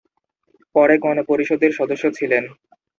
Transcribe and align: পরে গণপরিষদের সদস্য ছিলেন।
পরে 0.75 0.95
গণপরিষদের 0.97 1.71
সদস্য 1.79 2.05
ছিলেন। 2.17 2.43